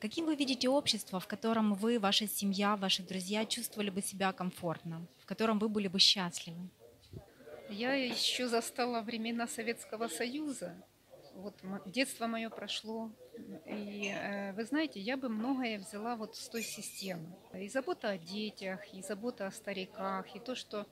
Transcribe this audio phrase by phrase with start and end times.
[0.00, 5.06] Каким вы видите общество, в котором вы, ваша семья, ваши друзья чувствовали бы себя комфортно,
[5.18, 6.68] в котором вы были бы счастливы?
[7.68, 10.74] Я еще застала времена Советского Союза.
[11.34, 11.54] Вот
[11.86, 13.10] детство мое прошло.
[13.66, 17.36] И э, вы знаете, я бы многое взяла вот с той системы.
[17.52, 20.86] И забота о детях, и забота о стариках, и то, что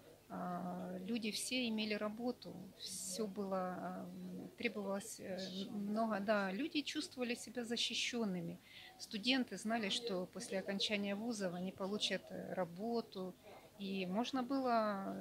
[1.06, 4.10] люди все имели работу, все было, а,
[4.58, 5.38] требовалось э,
[5.70, 8.58] много, да, люди чувствовали себя защищенными.
[8.98, 13.34] Студенты знали, что после окончания вузов они получат э, работу,
[13.78, 15.16] и можно было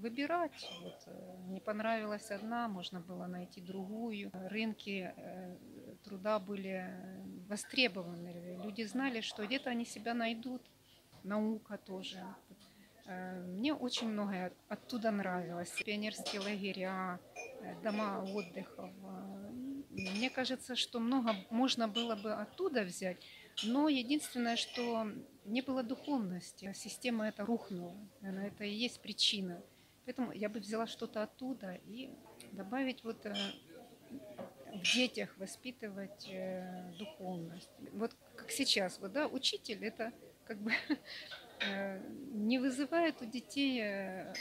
[0.00, 0.68] выбирать.
[0.82, 4.30] Вот, э, не понравилась одна, можно было найти другую.
[4.32, 5.14] Рынки
[6.04, 6.84] труда были
[7.48, 8.60] востребованы.
[8.64, 10.62] Люди знали, что где-то они себя найдут.
[11.22, 12.24] Наука тоже.
[13.10, 15.72] Э, мне очень многое оттуда нравилось.
[15.84, 17.18] Пионерские лагеря,
[17.60, 18.90] э, дома отдыхов.
[19.02, 19.50] Э,
[19.90, 23.16] мне кажется, что много можно было бы оттуда взять,
[23.64, 25.10] но единственное, что
[25.44, 26.72] не было духовности.
[26.76, 27.96] Система эта рухнула.
[28.22, 29.60] Это и есть причина.
[30.04, 32.10] Поэтому я бы взяла что-то оттуда и
[32.52, 33.26] добавить вот
[34.72, 36.30] в детях воспитывать
[36.96, 37.70] духовность.
[37.92, 40.12] Вот как сейчас, вот, да, учитель это
[40.46, 40.94] как бы Э,
[42.32, 44.34] не вызывает у детей э,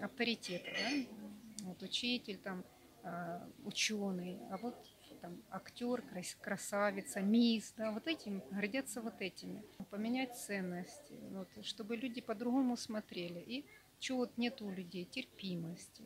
[0.00, 1.66] авторитета, да?
[1.66, 2.64] вот учитель, там,
[3.02, 4.74] э, ученый, а вот
[5.20, 6.02] там, актер,
[6.40, 9.62] красавица, мисс, да, вот этим гордятся вот этими.
[9.90, 13.40] Поменять ценности, вот, чтобы люди по-другому смотрели.
[13.40, 13.64] И
[13.98, 15.06] чего вот нет у людей?
[15.06, 16.02] Терпимости,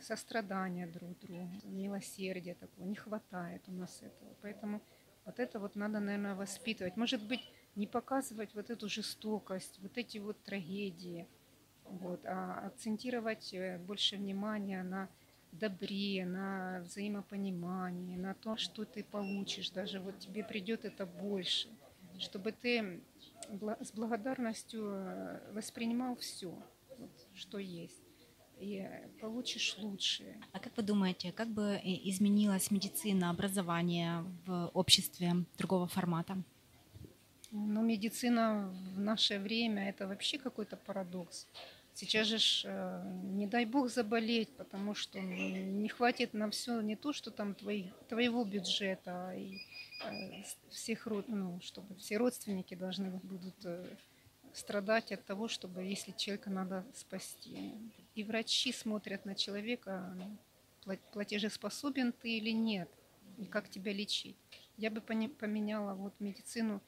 [0.00, 2.84] сострадания друг другу, милосердия такого.
[2.84, 4.34] Не хватает у нас этого.
[4.40, 4.80] Поэтому
[5.24, 6.96] вот это вот надо, наверное, воспитывать.
[6.96, 7.40] Может быть,
[7.76, 11.26] не показывать вот эту жестокость, вот эти вот трагедии,
[11.84, 15.08] вот, а акцентировать э, больше внимания на
[15.52, 21.68] добре, на взаимопонимании, на то, что ты получишь, даже вот тебе придет это больше,
[22.18, 23.00] чтобы ты
[23.80, 26.56] с благодарностью э, воспринимал все,
[26.98, 28.11] вот, что есть
[28.58, 28.86] и
[29.20, 30.40] получишь лучшее.
[30.52, 36.36] А как вы думаете, как бы изменилась медицина, образование в обществе другого формата?
[37.50, 41.46] Ну, медицина в наше время это вообще какой-то парадокс.
[41.94, 47.12] Сейчас же, э, не дай бог, заболеть, потому что не хватит на все не то,
[47.12, 49.58] что там твои, твоего бюджета, а и
[50.04, 53.84] э, всех, ну, чтобы все родственники должны будут э,
[54.52, 57.74] страдать от того, чтобы если человека надо спасти.
[58.14, 60.14] И врачи смотрят на человека,
[61.12, 62.88] платежеспособен ты или нет,
[63.38, 64.36] и как тебя лечить.
[64.76, 66.80] Я бы поменяла вот медицину,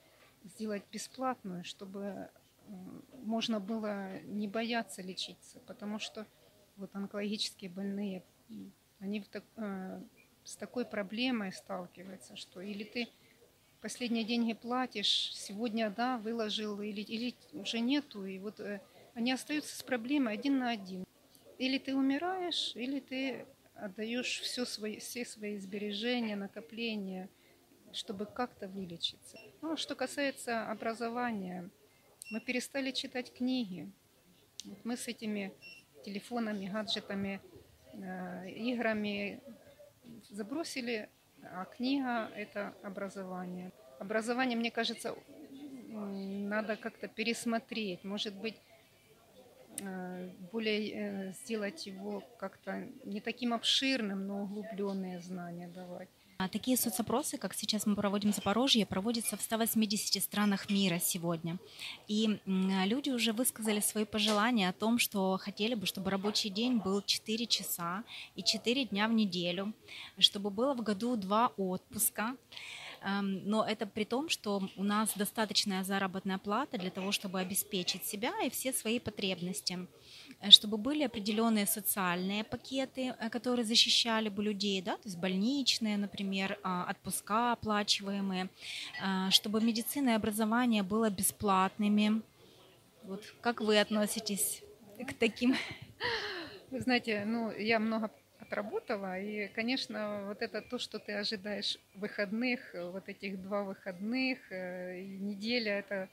[0.44, 2.28] сделать бесплатную, чтобы
[3.22, 6.26] можно было не бояться лечиться, потому что
[6.76, 8.22] вот онкологические больные,
[8.98, 10.02] они так, э,
[10.44, 13.08] с такой проблемой сталкиваются, что или ты
[13.84, 18.80] последние деньги платишь, сегодня, да, выложил, или, или уже нету, и вот э,
[19.12, 21.04] они остаются с проблемой один на один.
[21.58, 27.28] Или ты умираешь, или ты отдаешь все свои, все свои сбережения, накопления,
[27.92, 29.38] чтобы как-то вылечиться.
[29.60, 31.68] Ну, что касается образования,
[32.30, 33.92] мы перестали читать книги.
[34.64, 35.52] Вот мы с этими
[36.06, 37.38] телефонами, гаджетами,
[37.92, 39.42] э, играми
[40.30, 41.10] забросили
[41.52, 43.72] а книга– это образование.
[43.98, 45.14] Образование, мне кажется,
[45.88, 48.04] надо как-то пересмотреть.
[48.04, 48.56] Может быть,
[49.80, 56.08] э, более э, сделать его как-то не таким обширным, но углубленные знания давать.
[56.36, 61.58] А такие соцопросы, как сейчас мы проводим в Запорожье, проводятся в 180 странах мира сегодня.
[62.08, 67.02] И люди уже высказали свои пожелания о том, что хотели бы, чтобы рабочий день был
[67.02, 68.02] 4 часа
[68.34, 69.72] и 4 дня в неделю,
[70.18, 72.36] чтобы было в году два отпуска.
[73.04, 78.06] Эм, но это при том, что у нас достаточная заработная плата для того, чтобы обеспечить
[78.06, 79.86] себя и все свои потребности,
[80.50, 86.58] чтобы были определенные социальные пакеты, э, которые защищали бы людей, да, то есть больничные, например,
[86.62, 88.48] а, отпуска оплачиваемые,
[89.02, 92.22] э, чтобы медицина и образование было бесплатными.
[93.02, 94.62] Вот как вы относитесь
[94.98, 95.56] к таким?
[96.70, 99.20] Вы знаете, ну, я много отработала.
[99.20, 105.78] И, конечно, вот это то, что ты ожидаешь выходных, вот этих два выходных, э, неделя,
[105.78, 106.08] это э,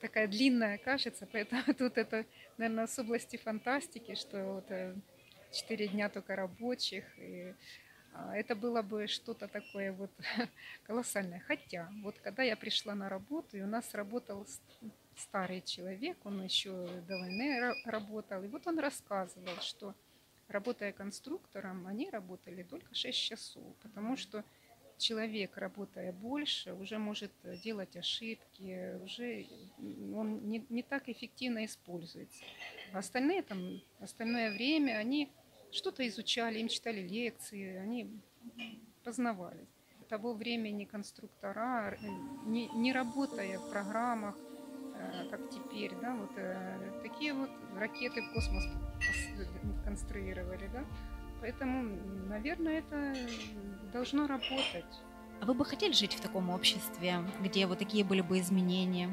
[0.00, 2.24] такая длинная кажется, поэтому тут это,
[2.58, 4.94] наверное, с области фантастики, что вот э,
[5.52, 7.54] четыре дня только рабочих, и
[8.12, 10.10] а, это было бы что-то такое вот
[10.84, 11.40] колоссальное.
[11.40, 14.46] Хотя, вот когда я пришла на работу, и у нас работал
[15.16, 19.94] старый человек, он еще до войны работал, и вот он рассказывал, что
[20.48, 24.44] работая конструктором, они работали только 6 часов, потому что
[24.98, 27.32] человек, работая больше, уже может
[27.62, 29.46] делать ошибки, уже
[30.14, 32.42] он не, не так эффективно используется.
[32.92, 35.30] А остальные там, остальное время они
[35.70, 38.10] что-то изучали, им читали лекции, они
[39.04, 39.66] познавали.
[40.08, 41.98] Того времени конструктора,
[42.44, 44.36] не, не работая в программах,
[44.94, 48.64] э, как теперь, да, вот э, такие вот ракеты в космос
[49.84, 50.84] конструировали, да,
[51.40, 51.96] Поэтому,
[52.28, 53.14] наверное, это
[53.92, 54.84] должно работать.
[55.40, 59.10] А вы бы хотели жить в таком обществе, где вот такие были бы изменения?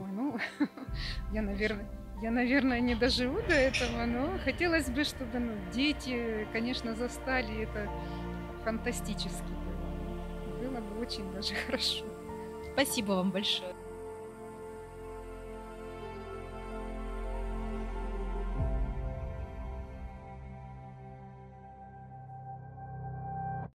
[0.00, 0.38] Ой, ну,
[1.32, 1.88] я, наверное,
[2.22, 7.90] я, наверное, не доживу до этого, но хотелось бы, чтобы ну, дети, конечно, застали это
[8.64, 9.50] фантастически
[10.62, 10.80] было.
[10.80, 12.04] Бы очень даже хорошо.
[12.72, 13.74] Спасибо вам большое.